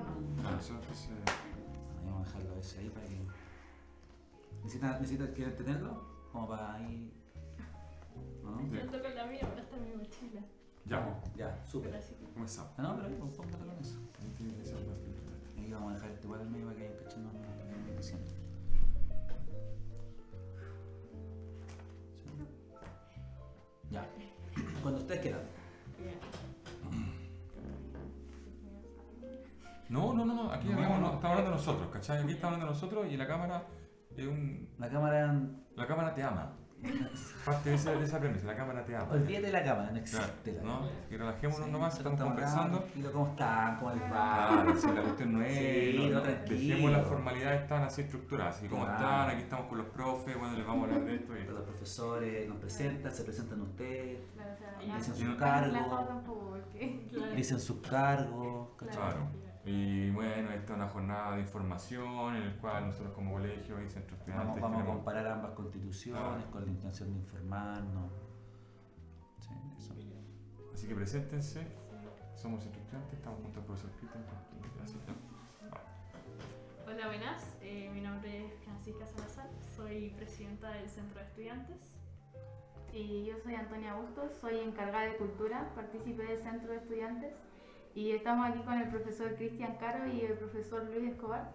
[0.00, 0.48] no.
[0.48, 0.74] Ah, eso,
[2.04, 3.20] Vamos a dejarlo ese ahí para que.
[4.62, 6.02] ¿Necesitas, necesitas quieren tenerlo?
[6.32, 7.12] Como para ahí.
[8.42, 8.58] ¿No?
[8.70, 10.42] Siento con la mía, pero está en mi mochila.
[10.86, 12.00] ya, Ya, súper.
[12.34, 12.72] ¿cómo está?
[12.76, 13.98] Ah, no, pero ahí, pues, póngalo con eso.
[15.58, 18.26] Ahí vamos a dejar este igual al medio para que vayan cachando lo que diciendo.
[23.90, 24.06] Ya.
[24.82, 25.42] Cuando ustedes quieran.
[30.40, 31.06] No, no, no, no, aquí No, no, no.
[31.14, 32.22] estamos hablando de nosotros, ¿cachai?
[32.22, 33.62] Aquí estamos hablando de nosotros y la cámara
[34.16, 34.68] es un...
[34.78, 35.34] La cámara.
[35.76, 36.52] La cámara te ama.
[37.44, 39.08] Parte de esa, de esa premisa, la cámara te ama.
[39.12, 40.74] Olvídate de la cámara, no Claro, existe la ¿no?
[40.76, 40.92] cámara.
[41.10, 42.78] Y relajémonos Sí, nomás, estamos conversando.
[42.78, 43.76] tranquilo, ¿Cómo están?
[43.76, 44.08] ¿Cómo les va?
[44.48, 45.58] Claro, si la cuestión no es.
[45.58, 46.58] Sí, no, no, no, tranquilo.
[46.74, 48.98] Dejemos las formalidades tan así estructuradas, así como Claro.
[48.98, 51.44] están, aquí estamos con los profes, bueno, les vamos a hablar de esto y.
[51.44, 55.36] Los profesores nos presentan, se presentan ustedes, Claro, o sea, Y no- dicen su no
[55.36, 55.60] cargo.
[55.60, 57.34] tan relajado tampoco, porque- Claro.
[57.34, 58.68] dicen sus cargos.
[58.78, 59.28] Claro.
[59.64, 63.88] Y bueno, esta es una jornada de información en el cual nosotros como colegio y
[63.88, 66.50] centro Vamos, estudiantes vamos a queremos- comparar ambas constituciones Claro.
[66.50, 68.12] con la intención de informarnos.
[69.40, 69.94] Sí, eso.
[70.72, 71.66] Así que preséntense,
[72.34, 74.24] somos centro estudiantes, estamos junto al profesor Cristian.
[74.82, 75.30] Así que,
[76.90, 77.56] Hola, buenas.
[77.60, 79.48] Eh, mi nombre es Francisca Salazar.
[79.76, 81.96] Soy presidenta del Centro de Estudiantes.
[82.92, 87.34] Y yo soy Antonia Bustos, soy encargada de cultura, partícipe del Centro de Estudiantes
[87.94, 91.52] y estamos aquí con el profesor Cristian Caro y el profesor Luis Escobar.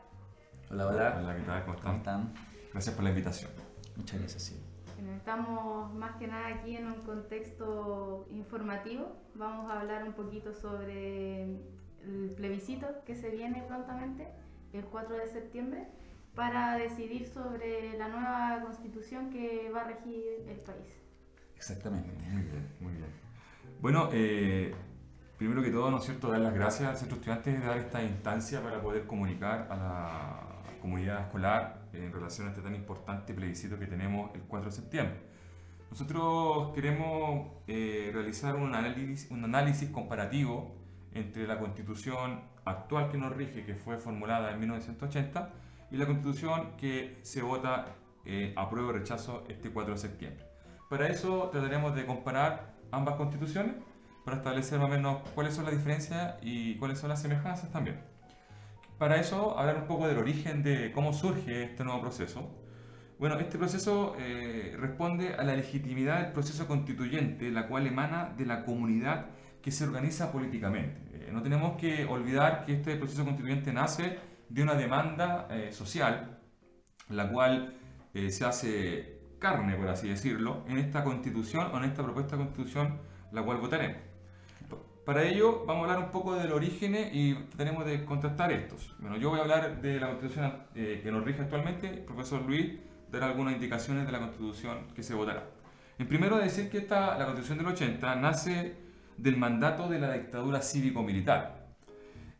[0.69, 1.17] Hola, hola.
[1.19, 1.66] Hola, ¿qué tal?
[1.66, 1.95] ¿Cómo ¿Cómo están?
[1.97, 2.33] están?
[2.72, 3.52] Gracias por la invitación.
[3.95, 4.61] Muchas gracias, sí.
[4.95, 9.16] Bueno, Estamos más que nada aquí en un contexto informativo.
[9.36, 14.28] Vamos a hablar un poquito sobre el plebiscito que se viene prontamente,
[14.73, 15.88] el 4 de septiembre,
[16.36, 20.94] para decidir sobre la nueva constitución que va a regir el país.
[21.56, 22.11] Exactamente.
[22.30, 23.09] Muy bien, muy bien.
[23.80, 24.73] Bueno, eh,
[25.38, 28.03] primero que todo, ¿no es cierto?, dar las gracias al Centro Estudiantes de dar esta
[28.03, 33.78] instancia para poder comunicar a la comunidad escolar en relación a este tan importante plebiscito
[33.80, 35.19] que tenemos el 4 de septiembre.
[35.90, 40.75] Nosotros queremos eh, realizar un análisis, un análisis comparativo
[41.13, 45.53] entre la constitución actual que nos rige, que fue formulada en 1980,
[45.91, 50.46] y la constitución que se vota eh, apruebo o rechazo este 4 de septiembre.
[50.90, 53.75] Para eso trataremos de comparar ambas constituciones
[54.25, 58.02] para establecer más o menos cuáles son las diferencias y cuáles son las semejanzas también.
[58.97, 62.50] Para eso, hablar un poco del origen de cómo surge este nuevo proceso.
[63.19, 68.46] Bueno, este proceso eh, responde a la legitimidad del proceso constituyente, la cual emana de
[68.46, 69.28] la comunidad
[69.62, 71.02] que se organiza políticamente.
[71.14, 74.18] Eh, no tenemos que olvidar que este proceso constituyente nace
[74.50, 76.40] de una demanda eh, social,
[77.09, 77.78] la cual
[78.30, 82.97] se hace carne, por así decirlo, en esta constitución o en esta propuesta de constitución,
[83.34, 84.15] la cual votaremos.
[85.05, 88.95] Para ello vamos a hablar un poco del origen y tenemos de contrastar estos.
[88.97, 92.41] Bueno, yo voy a hablar de la constitución eh, que nos rige actualmente, el profesor
[92.41, 92.71] Luis
[93.11, 95.45] dará algunas indicaciones de la constitución que se votará.
[95.99, 98.77] En primero decir que esta, la constitución del 80 nace
[99.16, 101.67] del mandato de la dictadura cívico-militar,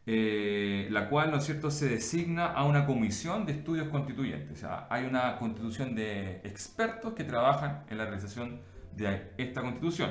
[0.07, 4.57] eh, la cual, ¿no es cierto?, se designa a una comisión de estudios constituyentes.
[4.57, 8.61] O sea, hay una constitución de expertos que trabajan en la realización
[8.95, 10.09] de esta constitución.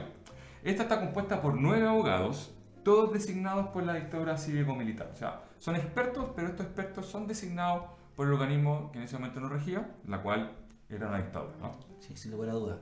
[0.65, 2.51] Esta está compuesta por nueve abogados,
[2.85, 5.11] todos designados por la dictadura cívico-militar.
[5.13, 7.85] O sea, son expertos, pero estos expertos son designados
[8.17, 10.53] por el organismo que en ese momento nos regía, la cual
[10.89, 11.55] era una dictadura.
[11.61, 11.73] ¿no?
[12.01, 12.81] Sí, sin lugar a duda.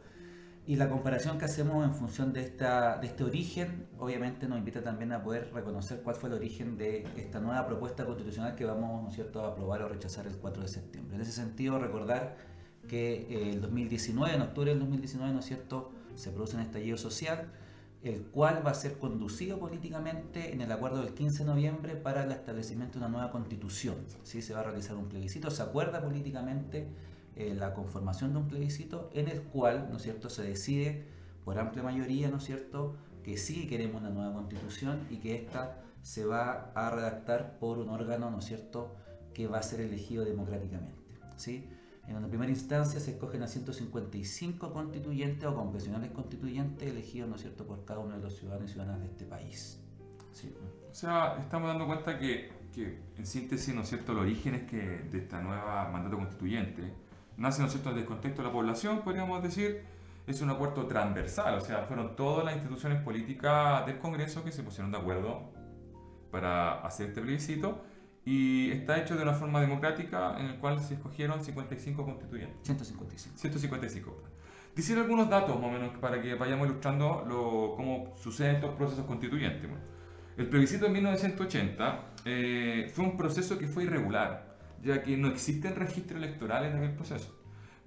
[0.65, 4.85] Y la comparación que hacemos en función de, esta, de este origen, obviamente nos invita
[4.85, 9.03] también a poder reconocer cuál fue el origen de esta nueva propuesta constitucional que vamos
[9.03, 9.45] ¿no es cierto?
[9.45, 11.17] a aprobar o rechazar el 4 de septiembre.
[11.17, 12.37] En ese sentido, recordar
[12.87, 16.97] que eh, el 2019, en octubre del 2019, ¿no es cierto?, se produce un estallido
[16.97, 17.51] social,
[18.03, 22.25] el cual va a ser conducido políticamente en el acuerdo del 15 de noviembre para
[22.25, 23.97] el establecimiento de una nueva constitución.
[24.25, 24.43] ¿sí?
[24.43, 26.89] Se va a realizar un plebiscito, se acuerda políticamente
[27.37, 31.07] eh, la conformación de un plebiscito en el cual, ¿no es cierto?, se decide
[31.45, 35.79] por amplia mayoría, ¿no es cierto?, que sí queremos una nueva constitución y que esta
[36.03, 38.97] se va a redactar por un órgano, ¿no es cierto?,
[39.33, 40.99] que va a ser elegido democráticamente,
[41.37, 41.69] ¿sí?
[42.09, 47.43] En una primera instancia se escogen a 155 constituyentes o convencionales constituyentes elegidos, ¿no es
[47.43, 49.81] cierto?, por cada uno de los ciudadanos y ciudadanas de este país.
[50.33, 50.53] ¿sí?
[50.91, 54.63] O sea, estamos dando cuenta que, que, en síntesis, ¿no es cierto?, el origen es
[54.65, 56.93] que de esta nueva mandato constituyente
[57.37, 59.83] nace, ¿no es cierto?, del contexto de la población, podríamos decir,
[60.27, 64.63] es un acuerdo transversal, o sea, fueron todas las instituciones políticas del Congreso que se
[64.63, 65.53] pusieron de acuerdo
[66.31, 67.83] para hacer este plebiscito
[68.25, 72.57] y está hecho de una forma democrática en el cual se escogieron 55 constituyentes.
[72.63, 73.39] 155.
[73.39, 74.23] 155.
[74.77, 79.05] Decir algunos datos más o menos para que vayamos ilustrando lo, cómo suceden estos procesos
[79.05, 79.69] constituyentes.
[79.69, 79.85] Bueno,
[80.37, 85.75] El plebiscito de 1980 eh, fue un proceso que fue irregular, ya que no existen
[85.75, 87.37] registros electorales en aquel proceso.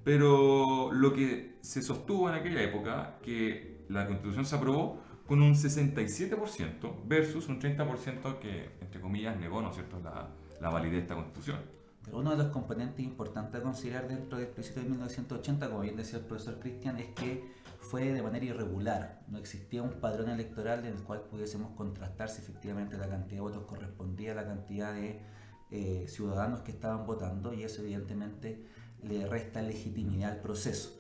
[0.04, 5.54] Pero lo que se sostuvo en aquella época, que la constitución se aprobó con un
[5.56, 10.00] 67% versus un 30% que, entre comillas, negó ¿no cierto?
[10.00, 10.30] La,
[10.62, 11.60] la validez de esta constitución.
[12.04, 15.96] Pero uno de los componentes importantes a considerar dentro del plebiscito de 1980, como bien
[15.96, 17.44] decía el profesor Cristian, es que
[17.80, 19.22] fue de manera irregular.
[19.28, 23.42] No existía un padrón electoral en el cual pudiésemos contrastar si efectivamente la cantidad de
[23.42, 25.22] votos correspondía a la cantidad de
[25.72, 28.64] eh, ciudadanos que estaban votando y eso evidentemente
[29.02, 31.00] le resta legitimidad al proceso.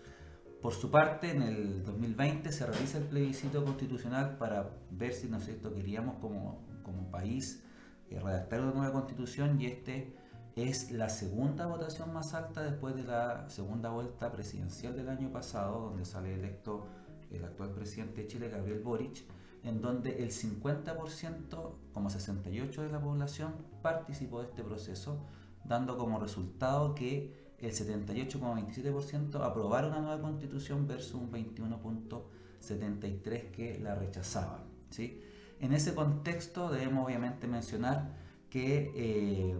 [0.65, 5.71] Por su parte, en el 2020 se realiza el plebiscito constitucional para ver si nosotros
[5.73, 7.63] queríamos como, como país
[8.09, 10.15] eh, redactar una nueva constitución y este
[10.55, 15.81] es la segunda votación más alta después de la segunda vuelta presidencial del año pasado,
[15.81, 16.87] donde sale electo
[17.29, 19.23] el actual presidente de Chile, Gabriel Boric,
[19.61, 23.53] en donde el 50%, como 68% de la población,
[23.83, 25.19] participó de este proceso,
[25.63, 33.95] dando como resultado que el 78,27% aprobaron una nueva constitución versus un 21,73% que la
[33.95, 34.61] rechazaban.
[34.89, 35.21] ¿sí?
[35.59, 38.13] En ese contexto debemos obviamente mencionar
[38.49, 39.57] que eh,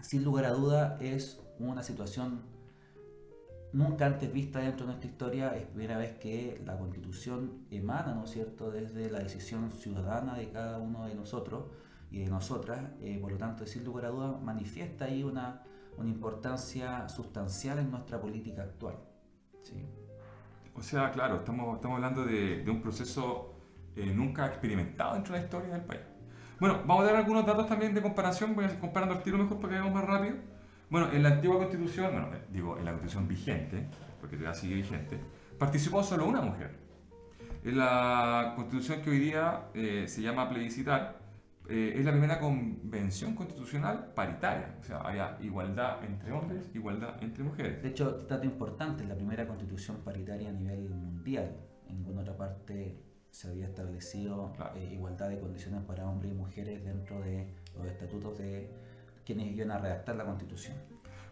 [0.00, 2.42] sin lugar a duda es una situación
[3.72, 8.24] nunca antes vista dentro de nuestra historia, es primera vez que la constitución emana, ¿no
[8.24, 11.64] es cierto?, desde la decisión ciudadana de cada uno de nosotros
[12.10, 15.62] y de nosotras, eh, por lo tanto, sin lugar a duda, manifiesta ahí una,
[15.98, 18.96] una importancia sustancial en nuestra política actual.
[19.62, 19.74] ¿sí?
[20.74, 23.54] O sea, claro, estamos, estamos hablando de, de un proceso
[23.96, 26.02] eh, nunca experimentado dentro de la historia del país.
[26.60, 29.58] Bueno, vamos a dar algunos datos también de comparación, voy a comparando el tiro mejor
[29.58, 30.36] para que veamos más rápido.
[30.90, 33.88] Bueno, en la antigua constitución, bueno, digo, en la constitución vigente,
[34.20, 35.18] porque todavía sigue vigente,
[35.58, 36.76] participó solo una mujer.
[37.64, 41.18] En la constitución que hoy día eh, se llama plebiscitar,
[41.68, 44.76] eh, es la primera convención constitucional paritaria.
[44.80, 47.82] O sea, había igualdad entre hombres, igualdad entre mujeres.
[47.82, 51.56] De hecho, dato importante, es la primera constitución paritaria a nivel mundial.
[51.88, 56.84] En ninguna otra parte se había establecido eh, igualdad de condiciones para hombres y mujeres
[56.84, 58.70] dentro de los estatutos de
[59.24, 60.76] quienes iban a redactar la constitución.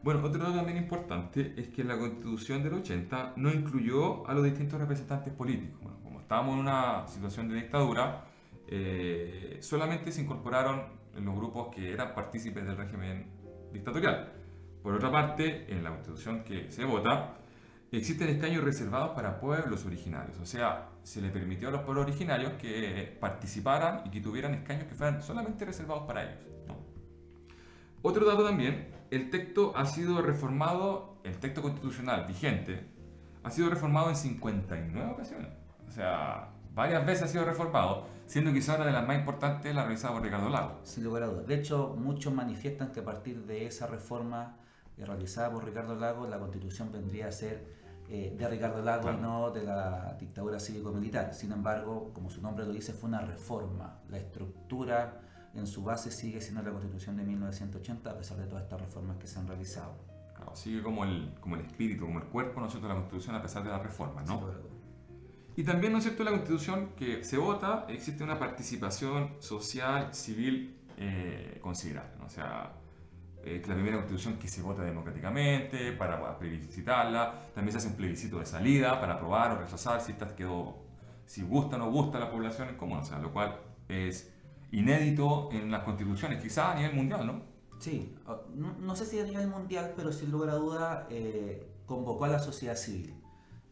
[0.03, 4.45] Bueno, otro dato también importante es que la constitución del 80 no incluyó a los
[4.45, 5.81] distintos representantes políticos.
[5.83, 8.25] Bueno, como estábamos en una situación de dictadura,
[8.69, 10.83] eh, solamente se incorporaron
[11.17, 13.27] en los grupos que eran partícipes del régimen
[13.73, 14.33] dictatorial.
[14.83, 17.37] Por otra parte, en la constitución que se vota,
[17.91, 22.53] existen escaños reservados para pueblos originarios, o sea, se le permitió a los pueblos originarios
[22.55, 26.41] que participaran y que tuvieran escaños que fueran solamente reservados para ellos.
[28.03, 32.87] Otro dato también, el texto ha sido reformado, el texto constitucional vigente,
[33.43, 35.49] ha sido reformado en 59 ocasiones.
[35.89, 39.83] O sea, varias veces ha sido reformado, siendo quizá una de las más importantes la
[39.83, 40.81] realizada por Ricardo Lago.
[40.83, 41.47] Sin lugar a dudas.
[41.47, 44.57] De hecho, muchos manifiestan que a partir de esa reforma
[44.99, 47.67] realizada por Ricardo Lago, la constitución vendría a ser
[48.09, 51.35] eh, de Ricardo Lago y no de la dictadura cívico-militar.
[51.35, 54.01] Sin embargo, como su nombre lo dice, fue una reforma.
[54.09, 55.21] La estructura
[55.55, 59.17] en su base sigue siendo la constitución de 1980 a pesar de todas estas reformas
[59.17, 59.95] que se han realizado.
[60.35, 63.01] Claro, sigue como el, como el espíritu, como el cuerpo, ¿no es cierto?, de la
[63.01, 64.43] constitución a pesar de las reformas, ¿no?
[65.57, 70.77] Y también, ¿no es cierto?, la constitución que se vota, existe una participación social, civil
[70.97, 72.27] eh, considerable, ¿no?
[72.27, 72.73] O sea,
[73.45, 77.51] es la primera constitución que se vota democráticamente para plebiscitarla.
[77.55, 80.79] También se hace un plebiscito de salida para aprobar o rechazar si esta quedó,
[81.27, 84.33] si gusta o no gusta a la población en común, o sea, lo cual es
[84.73, 87.43] inédito en las constituciones, quizás a nivel mundial, ¿no?
[87.79, 88.15] Sí,
[88.55, 92.39] no, sé si a nivel mundial, pero sin lugar a duda eh, convocó a la
[92.39, 93.15] sociedad civil.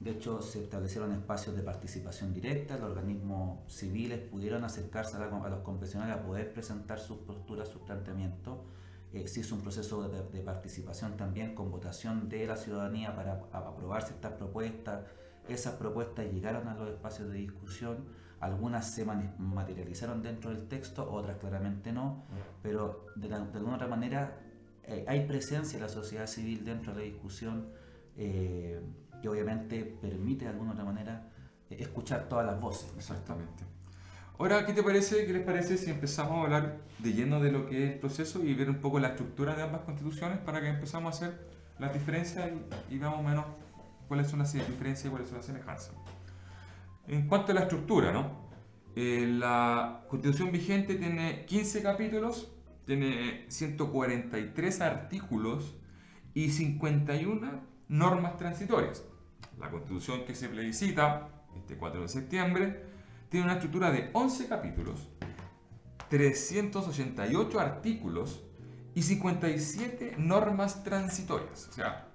[0.03, 5.49] De hecho, se establecieron espacios de participación directa, los organismos civiles pudieron acercarse a, a
[5.49, 8.59] los confesionales a poder presentar sus posturas, sus planteamientos.
[9.13, 14.03] Eh, se hizo un proceso de, participación también con votación de la ciudadanía para aprobar
[14.03, 15.05] ciertas propuestas.
[15.49, 18.05] Esas propuestas llegaron a los espacios de discusión,
[18.41, 22.25] algunas se materializaron dentro del texto, otras claramente no,
[22.61, 24.41] pero de, alguna otra manera
[24.83, 27.69] eh, hay presencia de la sociedad civil dentro de la discusión.
[28.17, 28.81] Eh,
[29.23, 31.31] que obviamente permite de alguna otra manera
[31.71, 32.93] eh, escuchar todas las voces.
[32.99, 33.65] Exactamente.
[34.39, 35.25] Ahora, ¿qué te parece?
[35.25, 38.43] ¿Qué les parece si empezamos a hablar de lleno de lo que es el proceso
[38.45, 41.49] y ver un poco la estructura de ambas constituciones para que empezamos a hacer
[41.79, 42.51] las diferencias
[42.91, 43.45] y, veamos menos
[44.09, 45.93] cuáles son las diferencias y cuáles son las semejanzas?
[47.07, 48.43] En cuanto a la estructura, ¿no?
[48.97, 52.53] Eh, la constitución vigente tiene 15 capítulos,
[52.85, 55.77] tiene 143 artículos
[56.35, 59.05] y 51 normas transitorias.
[59.59, 62.85] La constitución que se plebiscita este 4 de septiembre
[63.29, 65.09] tiene una estructura de 11 capítulos,
[66.09, 68.43] 388 artículos
[68.95, 71.69] y 57 normas transitorias.
[71.69, 72.09] O sea,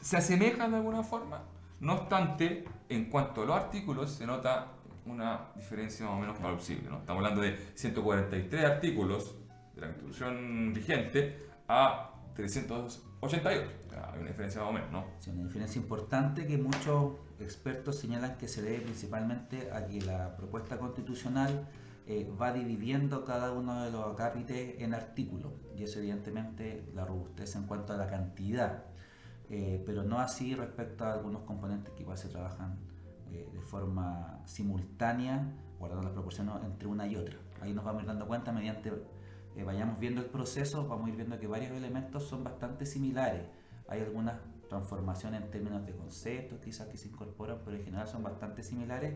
[0.00, 1.42] se asemejan de alguna forma.
[1.80, 4.68] No obstante, en cuanto a los artículos, se nota
[5.06, 6.88] una diferencia más o menos plausible.
[6.88, 6.98] ¿no?
[6.98, 9.34] Estamos hablando de 143 artículos
[9.74, 12.09] de la Constitución vigente a
[12.40, 13.42] 388.
[14.12, 15.04] hay una diferencia más o menos, ¿no?
[15.18, 20.36] Sí, una diferencia importante que muchos expertos señalan que se debe principalmente a que la
[20.36, 21.68] propuesta constitucional
[22.06, 27.58] eh, va dividiendo cada uno de los acápites en artículos y eso evidentemente la robustece
[27.58, 28.84] en cuanto a la cantidad,
[29.48, 32.78] eh, pero no así respecto a algunos componentes que igual se trabajan
[33.30, 37.36] eh, de forma simultánea, guardando las proporciones entre una y otra.
[37.60, 38.92] Ahí nos vamos dando cuenta mediante
[39.64, 43.42] vayamos viendo el proceso, vamos a ir viendo que varios elementos son bastante similares.
[43.88, 48.22] Hay algunas transformaciones en términos de conceptos quizás que se incorporan, pero en general son
[48.22, 49.14] bastante similares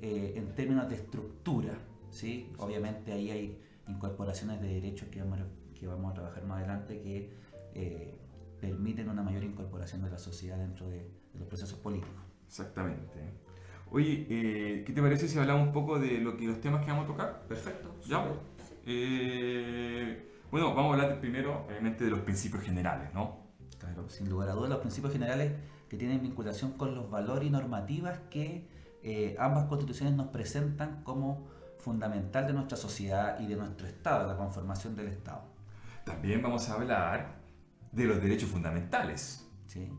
[0.00, 1.74] en términos de estructura.
[2.10, 2.52] ¿sí?
[2.58, 3.58] Obviamente ahí hay
[3.88, 5.40] incorporaciones de derechos que vamos,
[5.74, 7.30] que vamos a trabajar más adelante que
[7.74, 8.18] eh,
[8.60, 12.20] permiten una mayor incorporación de la sociedad dentro de, los procesos políticos.
[12.48, 13.20] Exactamente.
[13.92, 16.90] Oye, eh, ¿qué te parece si hablamos un poco de lo que, los temas que
[16.90, 17.46] vamos a tocar?
[17.46, 17.94] Perfecto.
[18.08, 18.26] ¿Ya?
[18.90, 23.36] Eh, bueno, vamos a hablar primero, obviamente, de los principios generales, ¿no?
[23.78, 25.52] Claro, sin lugar a dudas, los principios generales
[25.90, 28.66] que tienen vinculación con los valores y normativas que
[29.38, 31.46] ambas constituciones nos presentan como
[31.78, 35.42] fundamental de nuestra sociedad y de nuestro Estado, la conformación del Estado.
[36.04, 37.36] También vamos a hablar
[37.92, 39.46] de los derechos fundamentales.
[39.66, 39.90] ¿sí?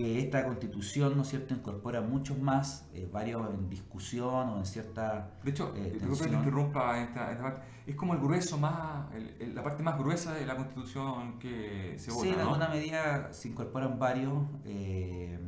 [0.00, 4.64] Que esta constitución, ¿no es cierto?, incorpora muchos más, eh, varios en discusión o en
[4.64, 5.28] cierta.
[5.42, 7.60] De hecho, eh, que interrumpa esta, esta, parte.
[7.86, 12.22] Es como el grueso más, la parte más gruesa de la constitución que se vota.
[12.22, 14.42] Sí, en alguna medida se incorporan varios.
[14.64, 15.38] Eh,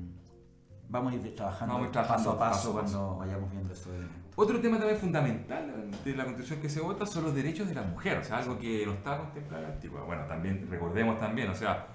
[0.87, 3.88] vamos a ir trabajando, paso, a paso, cuando vayamos viendo eso.
[4.37, 7.82] Otro tema también fundamental de la constitución que se vota son los derechos de la
[7.82, 10.04] mujer, o sea, algo que no está contemplado en la antigua.
[10.04, 11.87] Bueno, también recordemos también, o sea,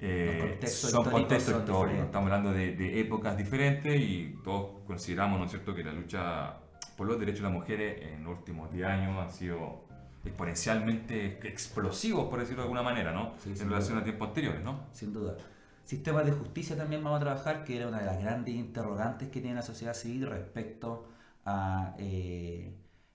[0.00, 5.74] eh, son contextos históricos, estamos hablando de, épocas diferentes y todos consideramos, ¿no es cierto?,
[5.74, 6.56] que la lucha
[6.96, 9.84] por los derechos de las mujeres en los últimos 10 años han sido
[10.24, 13.34] exponencialmente explosivos, por decirlo de alguna manera, ¿no?
[13.44, 14.86] en relación a tiempos anteriores, ¿no?
[14.92, 15.36] Sin duda.
[15.84, 19.40] Sistemas de justicia también vamos a trabajar, que era una de las grandes interrogantes que
[19.40, 21.08] tiene la sociedad civil respecto
[21.46, 22.74] a eh,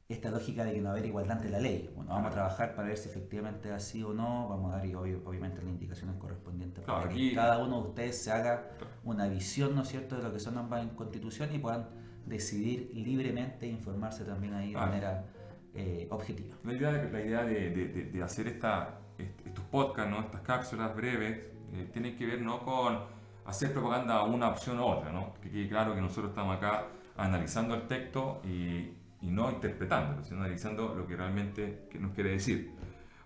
[0.10, 1.91] esta lógica de que no haber igualdad ante la ley.
[1.95, 4.86] Bueno, vamos a trabajar para ver si efectivamente es así o no, vamos a dar
[4.95, 8.69] obviamente las indicaciones correspondientes para que cada uno de ustedes se haga
[9.03, 11.88] una visión, ¿no es cierto?, de lo que son ambas constituciones y puedan
[12.25, 15.25] decidir libremente e informarse también ahí de manera
[15.74, 16.55] eh, objetiva.
[16.63, 17.69] La idea, la idea de,
[18.12, 20.19] de, hacer esta, estos podcasts, ¿no?
[20.22, 21.38] estas cápsulas breves,
[21.74, 23.00] eh, tiene que ver no con
[23.45, 25.33] hacer propaganda a una opción u otra, ¿no?
[25.41, 28.91] que quede claro que nosotros estamos acá analizando el texto y,
[29.24, 32.74] y no interpretándolo, sino analizando lo que realmente nos quiere decir.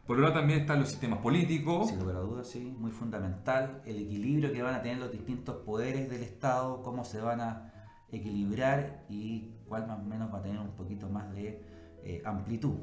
[0.06, 1.90] Por otro lado también están los sistemas políticos.
[1.90, 3.82] Sin lugar a dudas, sí, muy fundamental.
[3.86, 7.74] El equilibrio que van a tener los distintos poderes del Estado, cómo se van a
[8.12, 11.62] equilibrar y cuál más o menos va a tener un poquito más de
[12.04, 12.76] eh, amplitud.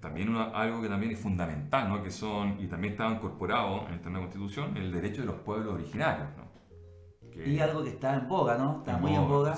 [0.00, 2.02] También algo que también es fundamental, ¿no?
[2.02, 5.74] que son, y también estaba incorporado en esta nueva constitución, el derecho de los pueblos
[5.74, 6.28] originarios.
[6.36, 6.52] ¿no?
[7.44, 8.78] Y algo que está en boga, ¿no?
[8.78, 9.56] Está muy en boga.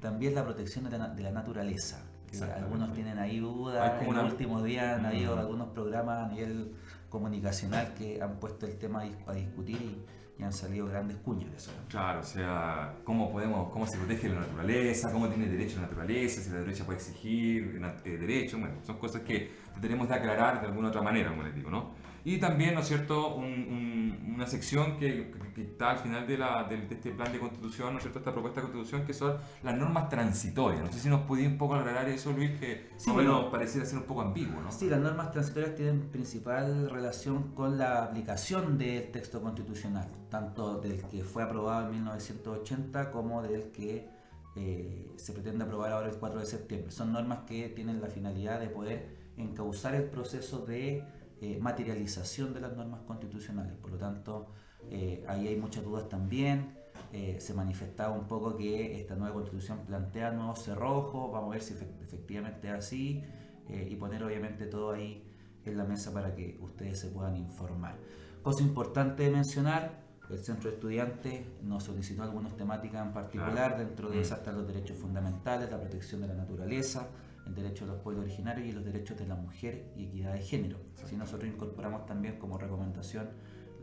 [0.00, 2.04] También la protección de la, naturaleza.
[2.42, 4.02] Algunos tienen ahí dudas.
[4.02, 5.38] En los últimos días han habido mm.
[5.38, 6.72] algunos programas a nivel
[7.08, 10.04] comunicacional que han puesto el tema a discutir
[10.38, 11.70] y, han salido grandes cuñas de eso.
[11.88, 16.42] Claro, o sea, cómo podemos, cómo se protege la naturaleza, cómo tiene derecho la naturaleza,
[16.42, 20.66] si la derecha puede exigir eh, derechos, bueno, son cosas que tenemos que aclarar de
[20.66, 21.92] alguna otra manera, como les digo, ¿no?
[22.24, 27.10] Y también, ¿no es cierto?, una sección que, está al final de, la, de, este
[27.10, 30.82] plan de constitución, ¿no es cierto?, esta propuesta de constitución, que son las normas transitorias.
[30.82, 33.98] No sé si nos podías un poco aclarar eso, Luis, que sí, bueno, pareciera ser
[33.98, 34.72] un poco ambiguo, ¿no?
[34.72, 41.02] Sí, las normas transitorias tienen principal relación con la aplicación del texto constitucional, tanto del
[41.02, 44.08] que fue aprobado en 1980 como del que
[44.56, 46.90] eh, se pretende aprobar ahora el 4 de septiembre.
[46.90, 51.04] Son normas que tienen la finalidad de poder encauzar el proceso de
[51.40, 53.74] eh, materialización de las normas constitucionales.
[53.74, 54.48] Por lo tanto,
[54.90, 56.74] eh, ahí hay muchas dudas también.
[57.12, 61.62] Eh, se manifestaba un poco que esta nueva constitución plantea nuevos cerrojos, vamos a ver
[61.62, 63.22] si efectivamente es así
[63.68, 65.24] y poner obviamente todo ahí
[65.64, 67.96] en la mesa para que ustedes se puedan informar.
[68.42, 74.10] Cosa importante de mencionar, el Centro de Estudiantes nos solicitó algunas temáticas en particular, dentro
[74.10, 74.20] de mm.
[74.20, 77.08] esas están los derechos fundamentales, la protección de la naturaleza,
[77.54, 80.40] el derecho de los pueblos originarios y los derechos de la mujer y equidad de
[80.40, 80.78] género.
[81.04, 83.30] Si nosotros incorporamos también como recomendación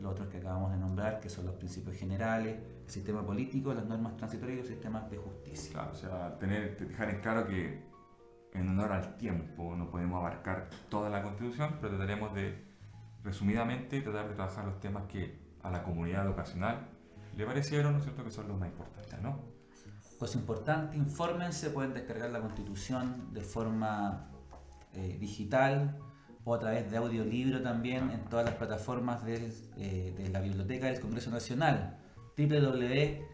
[0.00, 3.86] los otros que acabamos de nombrar, que son los principios generales, el sistema político, las
[3.86, 5.72] normas transitorias y los sistemas de justicia.
[5.72, 7.82] Claro, o sea, tener, dejar en claro que
[8.52, 12.62] en honor al tiempo, no podemos abarcar toda la constitución, pero trataremos de,
[13.22, 16.88] resumidamente, tratar de trabajar los temas que a la comunidad educacional
[17.36, 19.51] le parecieron, ¿no es cierto?, que son los más importantes, ¿no?
[20.22, 24.28] Pues importante, infórmense, pueden descargar la constitución de forma
[24.94, 25.98] eh, digital
[26.44, 30.86] o a través de audiolibro también en todas las plataformas de, eh, de la Biblioteca
[30.86, 31.98] del Congreso Nacional,
[32.38, 33.32] www.bcn.cl.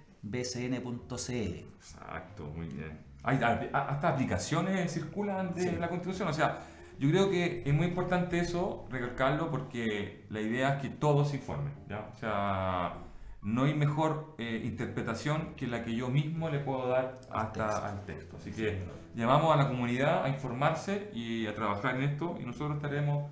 [1.76, 2.99] Exacto, muy bien.
[3.23, 3.38] Hay,
[3.71, 5.76] hasta aplicaciones circulan de Sí.
[5.78, 6.61] la Constitución, o sea,
[6.99, 11.37] yo creo que es muy importante eso, recalcarlo, porque la idea es que todos se
[11.37, 12.09] informen, ¿ya?
[12.14, 12.95] O sea,
[13.42, 17.85] no hay mejor eh, interpretación que la que yo mismo le puedo dar hasta texto.
[17.85, 18.37] al texto.
[18.37, 18.83] Así que
[19.14, 23.30] llamamos a la comunidad a informarse y a trabajar en esto y nosotros estaremos,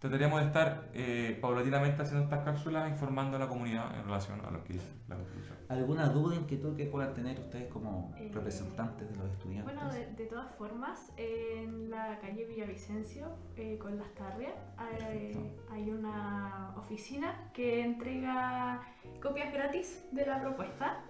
[0.00, 4.50] trataremos de estar eh, paulatinamente haciendo estas cápsulas informando a la comunidad en relación a
[4.50, 5.56] lo que es la Constitución.
[5.68, 9.72] ¿Alguna duda, inquietud que puedan tener ustedes como Eh, representantes de los estudiantes?
[9.72, 15.90] Bueno, de, de todas formas, en la calle Villavicencio, eh, con las tarrias, hay, hay
[15.90, 18.82] una oficina que entrega
[19.22, 21.04] copias gratis de la propuesta.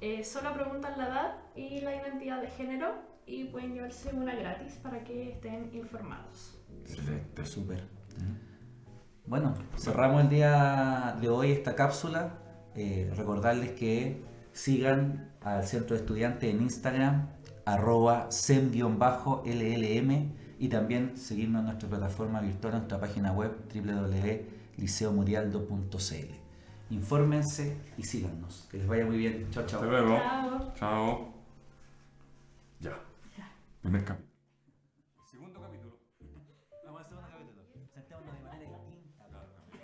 [0.00, 2.94] Eh, solo preguntan la edad y la identidad de género
[3.26, 6.62] y pueden llevarse una gratis para que estén informados.
[6.82, 7.44] Excelente.
[7.44, 7.97] Súper.
[9.26, 12.38] Bueno, cerramos el día de hoy esta cápsula.
[12.74, 14.22] Eh, recordarles que
[14.52, 17.28] sigan al Centro de Estudiantes en Instagram,
[17.64, 26.48] arroba sem-llm y también seguirnos en nuestra plataforma virtual, en nuestra página web www.liceomurialdo.cl.
[26.90, 28.66] Infórmense y síganos.
[28.70, 29.46] Que les vaya muy bien.
[29.50, 29.82] Chao, chao.
[29.82, 30.16] Hasta luego.
[30.16, 30.72] Chao.
[30.74, 31.34] Chao.
[32.80, 32.98] Ya.
[33.82, 34.27] Capítulo.